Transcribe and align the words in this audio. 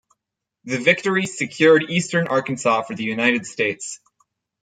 The 0.63 0.77
victory 0.79 1.27
secured 1.27 1.83
eastern 1.91 2.27
Arkansas 2.27 2.81
for 2.81 2.95
the 2.95 3.03
United 3.03 3.45
States. 3.45 3.99